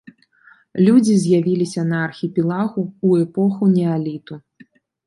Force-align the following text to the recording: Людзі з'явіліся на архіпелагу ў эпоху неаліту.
Людзі 0.87 1.13
з'явіліся 1.25 1.81
на 1.91 2.01
архіпелагу 2.09 2.81
ў 3.07 3.25
эпоху 3.29 3.73
неаліту. 3.79 4.45